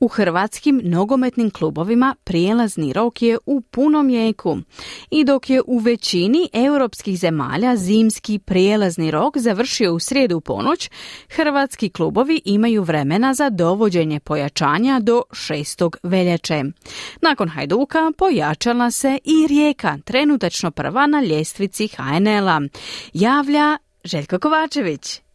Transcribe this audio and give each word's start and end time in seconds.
U 0.00 0.08
hrvatskim 0.08 0.80
nogometnim 0.84 1.50
klubovima 1.50 2.14
prijelazni 2.24 2.92
rok 2.92 3.22
je 3.22 3.38
u 3.46 3.60
punom 3.60 4.10
jeku. 4.10 4.58
I 5.10 5.24
dok 5.24 5.50
je 5.50 5.62
u 5.66 5.78
većini 5.78 6.48
europskih 6.52 7.18
zemalja 7.18 7.76
zimski 7.76 8.38
prijelazni 8.38 9.10
rok 9.10 9.38
završio 9.38 9.94
u 9.94 9.98
srijedu 9.98 10.40
ponoć, 10.40 10.90
hrvatski 11.28 11.90
klubovi 11.90 12.40
imaju 12.44 12.82
vremena 12.82 13.34
za 13.34 13.50
dovođenje 13.50 14.20
pojačanja 14.20 15.00
do 15.00 15.22
6. 15.30 15.96
veljače. 16.02 16.62
Nakon 17.22 17.48
Hajduka 17.48 18.12
pojačala 18.18 18.90
se 18.90 19.18
i 19.24 19.46
Rijeka, 19.48 19.98
trenutačno 20.04 20.70
prva 20.70 21.06
na 21.06 21.20
ljestvici 21.20 21.88
HNL-a. 21.88 22.60
Javlja 23.12 23.78
Željko 24.04 24.38
Kovačević. 24.38 25.25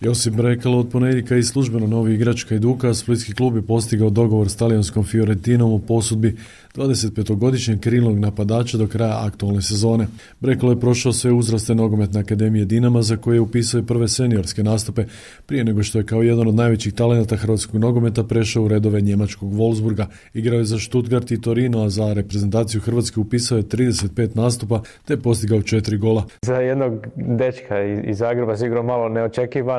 Josip 0.00 0.34
Brekalo 0.34 0.78
od 0.78 0.88
ponedjeljka 0.92 1.36
i 1.36 1.42
službeno 1.42 1.86
novi 1.86 2.14
igrač 2.14 2.46
Hajduka, 2.48 2.94
Splitski 2.94 3.34
klub 3.34 3.56
je 3.56 3.62
postigao 3.62 4.10
dogovor 4.10 4.48
s 4.48 4.56
talijanskom 4.56 5.04
Fiorentinom 5.04 5.72
u 5.72 5.78
posudbi 5.78 6.36
25-godišnjeg 6.74 7.80
krilnog 7.80 8.18
napadača 8.18 8.78
do 8.78 8.86
kraja 8.86 9.26
aktualne 9.26 9.62
sezone. 9.62 10.06
Brekalo 10.40 10.72
je 10.72 10.80
prošao 10.80 11.12
sve 11.12 11.32
uzraste 11.32 11.74
nogometne 11.74 12.20
akademije 12.20 12.64
Dinama 12.64 13.02
za 13.02 13.16
koje 13.16 13.36
je 13.36 13.40
upisao 13.40 13.80
i 13.80 13.86
prve 13.86 14.08
seniorske 14.08 14.62
nastupe 14.62 15.04
prije 15.46 15.64
nego 15.64 15.82
što 15.82 15.98
je 15.98 16.06
kao 16.06 16.22
jedan 16.22 16.48
od 16.48 16.54
najvećih 16.54 16.94
talenata 16.94 17.36
hrvatskog 17.36 17.80
nogometa 17.80 18.24
prešao 18.24 18.62
u 18.62 18.68
redove 18.68 19.00
njemačkog 19.00 19.52
Wolfsburga. 19.52 20.06
Igrao 20.34 20.58
je 20.58 20.64
za 20.64 20.78
Stuttgart 20.78 21.30
i 21.30 21.40
Torino, 21.40 21.82
a 21.82 21.88
za 21.88 22.12
reprezentaciju 22.12 22.80
Hrvatske 22.80 23.20
upisao 23.20 23.58
je 23.58 23.62
35 23.62 24.36
nastupa 24.36 24.82
te 25.04 25.16
postigao 25.16 25.62
četiri 25.62 25.96
gola. 25.96 26.24
Za 26.42 26.54
jednog 26.54 27.06
dečka 27.16 27.82
iz 27.82 28.18
Zagreba 28.18 28.56
sigurno 28.56 28.82
malo 28.82 29.08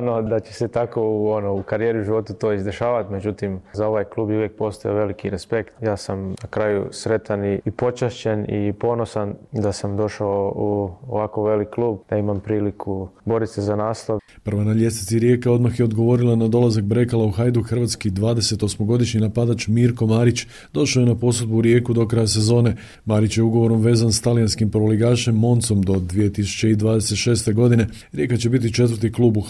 neočekivano 0.05 0.29
da 0.29 0.39
će 0.39 0.53
se 0.53 0.67
tako 0.67 1.01
u, 1.01 1.29
ono, 1.29 1.53
u 1.53 1.63
karijeri 1.63 1.99
u 1.99 2.03
životu 2.03 2.33
to 2.33 2.53
izdešavati, 2.53 3.13
međutim 3.13 3.59
za 3.73 3.87
ovaj 3.87 4.03
klub 4.03 4.29
uvijek 4.29 4.57
postoji 4.57 4.95
veliki 4.95 5.29
respekt. 5.29 5.73
Ja 5.81 5.97
sam 5.97 6.29
na 6.29 6.47
kraju 6.49 6.87
sretan 6.91 7.45
i 7.45 7.71
počašćen 7.77 8.45
i 8.49 8.73
ponosan 8.73 9.33
da 9.51 9.71
sam 9.71 9.97
došao 9.97 10.53
u 10.55 10.91
ovako 11.07 11.43
velik 11.43 11.69
klub, 11.69 11.97
da 12.09 12.17
imam 12.17 12.39
priliku 12.39 13.07
boriti 13.25 13.53
se 13.53 13.61
za 13.61 13.75
naslov. 13.75 14.19
Prva 14.43 14.63
na 14.63 14.73
ljestvici 14.73 15.19
Rijeka 15.19 15.51
odmah 15.51 15.79
je 15.79 15.85
odgovorila 15.85 16.35
na 16.35 16.47
dolazak 16.47 16.83
Brekala 16.83 17.25
u 17.25 17.31
Hajdu 17.31 17.63
hrvatski 17.63 18.09
28-godišnji 18.09 19.21
napadač 19.21 19.67
Mirko 19.67 20.05
Marić 20.05 20.47
došao 20.73 21.01
je 21.01 21.05
na 21.05 21.15
posudbu 21.15 21.57
u 21.57 21.61
Rijeku 21.61 21.93
do 21.93 22.07
kraja 22.07 22.27
sezone. 22.27 22.75
Marić 23.05 23.37
je 23.37 23.43
ugovorom 23.43 23.81
vezan 23.81 24.11
s 24.11 24.21
talijanskim 24.21 24.71
proligašem 24.71 25.35
Moncom 25.35 25.81
do 25.81 25.93
2026. 25.93 27.53
godine. 27.53 27.87
Rijeka 28.13 28.37
će 28.37 28.49
biti 28.49 28.73
četvrti 28.73 29.11
klub 29.11 29.37
u 29.37 29.41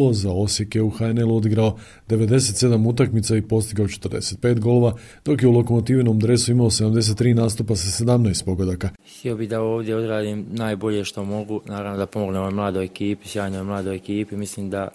HNL-u, 0.00 0.12
za 0.12 0.32
Osijek 0.32 0.74
je 0.74 0.82
u 0.82 0.90
HNL-u 0.90 1.36
odigrao 1.36 1.76
97 2.08 2.88
utakmica 2.88 3.36
i 3.36 3.42
postigao 3.42 3.86
45 3.86 4.58
golova, 4.60 4.94
dok 5.24 5.42
je 5.42 5.48
u 5.48 5.52
lokomotivnom 5.52 6.18
dresu 6.18 6.52
imao 6.52 6.70
73 6.70 7.34
nastupa 7.34 7.76
sa 7.76 8.04
17 8.04 8.44
pogodaka. 8.44 8.90
Htio 9.18 9.36
bih 9.36 9.48
da 9.48 9.60
ovdje 9.60 9.96
odradim 9.96 10.46
najbolje 10.50 11.04
što 11.04 11.24
mogu, 11.24 11.60
naravno 11.66 11.98
da 11.98 12.06
pomognem 12.06 12.42
ovoj 12.42 12.54
mladoj 12.54 12.84
ekipi, 12.84 13.28
sjajnoj 13.28 13.62
mladoj 13.62 13.96
ekipi. 13.96 14.36
Mislim 14.36 14.70
da 14.70 14.88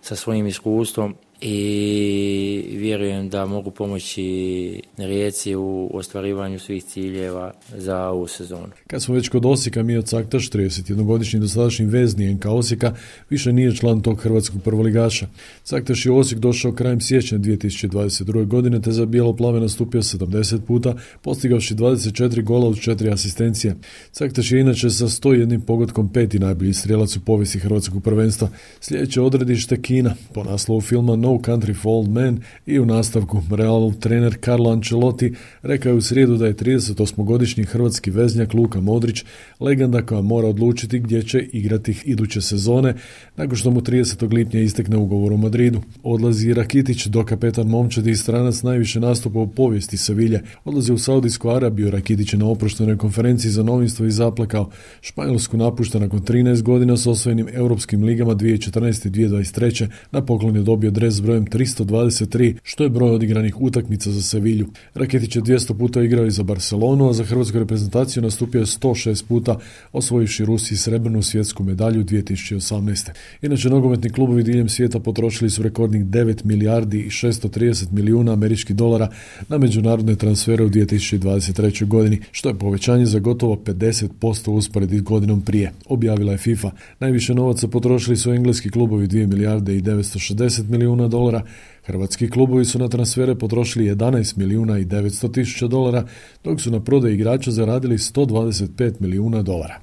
sa 0.00 0.16
svojim 0.16 0.46
iskustvom 0.46 1.14
i 1.40 2.76
vjerujem 2.76 3.28
da 3.28 3.46
mogu 3.46 3.70
pomoći 3.70 4.82
Rijeci 4.96 5.54
u 5.54 5.90
ostvarivanju 5.94 6.58
svih 6.58 6.84
ciljeva 6.84 7.52
za 7.76 8.08
ovu 8.08 8.26
sezonu. 8.26 8.68
Kad 8.86 9.02
smo 9.02 9.14
već 9.14 9.28
kod 9.28 9.46
Osijeka, 9.46 9.82
Mio 9.82 10.02
Caktaš, 10.02 10.50
31-godišnji 10.50 11.40
dosadašnji 11.40 11.86
vezni 11.86 12.34
NK 12.34 12.46
Osijeka, 12.46 12.94
više 13.30 13.52
nije 13.52 13.76
član 13.76 14.00
tog 14.00 14.20
hrvatskog 14.20 14.62
prvoligaša. 14.62 15.26
Caktaš 15.62 16.06
je 16.06 16.12
Osijek 16.12 16.40
došao 16.40 16.72
krajem 16.72 17.00
siječnja 17.00 17.38
2022. 17.38 18.46
godine 18.46 18.82
te 18.82 18.92
za 18.92 19.06
bijelo 19.06 19.36
plave 19.36 19.60
nastupio 19.60 20.02
70 20.02 20.60
puta, 20.60 20.94
postigavši 21.22 21.74
24 21.74 22.42
gola 22.42 22.68
od 22.68 22.76
4 22.76 23.12
asistencije. 23.12 23.76
Caktaš 24.12 24.52
je 24.52 24.60
inače 24.60 24.90
sa 24.90 25.04
101 25.04 25.60
pogodkom 25.60 26.12
peti 26.12 26.38
najbolji 26.38 26.74
strijelac 26.74 27.16
u 27.16 27.20
povijesti 27.20 27.58
hrvatskog 27.58 28.02
prvenstva. 28.02 28.48
Sljedeće 28.80 29.20
odredište 29.20 29.82
Kina, 29.82 30.14
po 30.34 30.44
naslovu 30.44 30.80
filma 30.80 31.16
No 31.26 31.38
Country 31.38 31.74
for 31.74 31.90
Old 31.90 32.08
Men 32.08 32.40
i 32.66 32.78
u 32.78 32.86
nastavku 32.86 33.42
Real 33.50 33.92
trener 34.00 34.36
Carlo 34.44 34.70
Ancelotti 34.70 35.34
rekao 35.62 35.90
je 35.90 35.96
u 35.96 36.00
srijedu 36.00 36.36
da 36.36 36.46
je 36.46 36.54
38-godišnji 36.54 37.64
hrvatski 37.64 38.10
veznjak 38.10 38.54
Luka 38.54 38.80
Modrić 38.80 39.24
legenda 39.60 40.02
koja 40.02 40.22
mora 40.22 40.48
odlučiti 40.48 40.98
gdje 40.98 41.22
će 41.22 41.38
igrati 41.52 42.02
iduće 42.04 42.40
sezone 42.40 42.94
nakon 43.36 43.56
što 43.56 43.70
mu 43.70 43.80
30. 43.80 44.32
lipnja 44.32 44.60
istekne 44.60 44.96
ugovor 44.96 45.32
u 45.32 45.36
Madridu. 45.36 45.80
Odlazi 46.02 46.54
Rakitić 46.54 47.06
do 47.06 47.24
kapetan 47.24 47.66
momčadi 47.66 48.10
i 48.10 48.16
stranac 48.16 48.62
najviše 48.62 49.00
nastupa 49.00 49.38
u 49.38 49.46
povijesti 49.46 49.96
Sevilje. 49.96 50.42
Odlazi 50.64 50.92
u 50.92 50.98
Saudijsku 50.98 51.50
Arabiju, 51.50 51.90
Rakitić 51.90 52.32
je 52.32 52.38
na 52.38 52.46
oproštenoj 52.46 52.96
konferenciji 52.96 53.50
za 53.50 53.62
novinstvo 53.62 54.06
i 54.06 54.10
zaplakao. 54.10 54.70
Španjolsku 55.00 55.56
napušta 55.56 55.98
nakon 55.98 56.20
13 56.20 56.62
godina 56.62 56.96
s 56.96 57.06
osvojenim 57.06 57.48
europskim 57.52 58.02
ligama 58.02 58.34
2014. 58.34 59.06
i 59.06 59.10
2023. 59.10 59.86
Na 60.10 60.24
poklon 60.24 60.56
je 60.56 60.62
dobio 60.62 60.90
dres 60.90 61.15
s 61.16 61.20
brojem 61.20 61.46
323, 61.46 62.54
što 62.62 62.84
je 62.84 62.90
broj 62.90 63.10
odigranih 63.10 63.60
utakmica 63.60 64.10
za 64.10 64.22
Sevilju. 64.22 64.66
Raketić 64.94 65.36
je 65.36 65.42
200 65.42 65.78
puta 65.78 66.02
igrao 66.02 66.26
i 66.26 66.30
za 66.30 66.42
Barcelonu, 66.42 67.08
a 67.08 67.12
za 67.12 67.24
hrvatsku 67.24 67.58
reprezentaciju 67.58 68.22
nastupio 68.22 68.58
je 68.58 68.66
106 68.66 69.24
puta, 69.28 69.58
osvojivši 69.92 70.44
Rusiji 70.44 70.78
srebrnu 70.78 71.22
svjetsku 71.22 71.64
medalju 71.64 72.04
2018. 72.04 73.10
Inače, 73.42 73.70
nogometni 73.70 74.10
klubovi 74.10 74.42
diljem 74.42 74.68
svijeta 74.68 75.00
potrošili 75.00 75.50
su 75.50 75.62
rekordnih 75.62 76.04
9 76.04 76.44
milijardi 76.44 77.00
i 77.00 77.10
630 77.10 77.92
milijuna 77.92 78.32
američkih 78.32 78.76
dolara 78.76 79.08
na 79.48 79.58
međunarodne 79.58 80.16
transfere 80.16 80.64
u 80.64 80.70
2023. 80.70 81.86
godini, 81.86 82.20
što 82.32 82.48
je 82.48 82.58
povećanje 82.58 83.06
za 83.06 83.18
gotovo 83.18 83.56
50% 83.56 84.50
usporedi 84.50 85.00
godinom 85.00 85.42
prije, 85.42 85.72
objavila 85.88 86.32
je 86.32 86.38
FIFA. 86.38 86.70
Najviše 87.00 87.34
novaca 87.34 87.68
potrošili 87.68 88.16
su 88.16 88.32
engleski 88.32 88.70
klubovi 88.70 89.06
2 89.06 89.26
milijarde 89.26 89.76
i 89.76 89.82
960 89.82 90.68
milijuna 90.68 91.05
dolara. 91.08 91.42
Hrvatski 91.84 92.30
klubovi 92.30 92.64
su 92.64 92.78
na 92.78 92.88
transfere 92.88 93.34
potrošili 93.34 93.94
11 93.94 94.38
milijuna 94.38 94.78
i 94.78 94.84
900 94.84 95.32
tisuća 95.34 95.66
dolara, 95.66 96.04
dok 96.44 96.60
su 96.60 96.70
na 96.70 96.80
prodaj 96.80 97.12
igrača 97.12 97.50
zaradili 97.50 97.98
125 97.98 98.94
milijuna 99.00 99.42
dolara. 99.42 99.80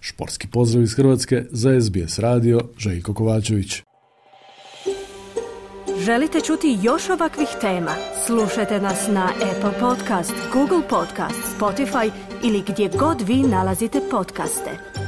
Športski 0.00 0.48
pozdrav 0.48 0.82
iz 0.82 0.94
Hrvatske 0.94 1.44
za 1.50 1.80
SBS 1.80 2.18
radio 2.18 2.60
Željko 2.78 3.14
Kovačević. 3.14 3.82
Želite 6.04 6.40
čuti 6.40 6.78
još 6.82 7.10
ovakvih 7.10 7.48
tema? 7.60 7.94
Slušajte 8.26 8.80
nas 8.80 9.08
na 9.08 9.28
Apple 9.50 9.80
Podcast, 9.80 10.32
Google 10.52 10.88
Podcast, 10.88 11.58
Spotify 11.58 12.10
ili 12.44 12.62
gdje 12.68 12.90
god 12.98 13.20
vi 13.28 13.42
nalazite 13.42 14.00
podcaste. 14.10 14.99